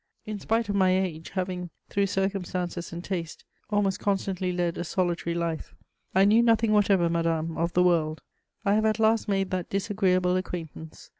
[0.25, 5.35] In spite of my age, having, through circumstances and taste, almost constantly led a solitary
[5.35, 5.75] life,
[6.15, 8.23] I knew nothing whatever, madame, of the world:
[8.65, 11.09] I have at last made that disagreeable acquaintance.